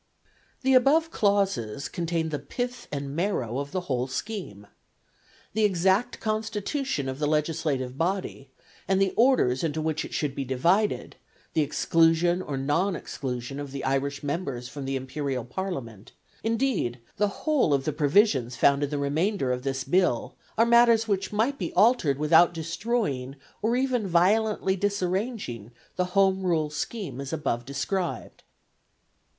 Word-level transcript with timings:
The 0.61 0.73
above 0.73 1.11
clauses 1.11 1.87
contain 1.87 2.29
the 2.29 2.39
pith 2.39 2.87
and 2.91 3.15
marrow 3.15 3.59
of 3.59 3.71
the 3.71 3.81
whole 3.81 4.07
scheme. 4.07 4.65
The 5.53 5.63
exact 5.63 6.19
constitution 6.19 7.07
of 7.07 7.19
the 7.19 7.27
legislative 7.27 7.99
body, 7.99 8.49
and 8.87 8.99
the 8.99 9.13
orders 9.15 9.63
into 9.63 9.79
which 9.79 10.03
it 10.03 10.11
should 10.11 10.33
be 10.33 10.43
divided, 10.43 11.17
the 11.53 11.61
exclusion 11.61 12.41
or 12.41 12.57
non 12.57 12.95
exclusion 12.95 13.59
of 13.59 13.71
the 13.71 13.83
Irish 13.83 14.23
members 14.23 14.67
from 14.67 14.85
the 14.85 14.95
Imperial 14.95 15.45
Parliament, 15.45 16.13
indeed, 16.43 16.97
the 17.17 17.27
whole 17.45 17.71
of 17.71 17.85
the 17.85 17.93
provisions 17.93 18.55
found 18.55 18.81
in 18.81 18.89
the 18.89 18.97
remainder 18.97 19.51
of 19.51 19.61
this 19.61 19.83
Bill, 19.83 20.35
are 20.57 20.65
matters 20.65 21.07
which 21.07 21.31
might 21.31 21.59
be 21.59 21.71
altered 21.73 22.17
without 22.17 22.55
destroying, 22.55 23.35
or 23.61 23.75
even 23.75 24.07
violently 24.07 24.75
disarranging, 24.75 25.69
the 25.95 26.05
Home 26.17 26.41
rule 26.41 26.71
scheme 26.71 27.21
as 27.21 27.31
above 27.31 27.65
described. 27.65 28.41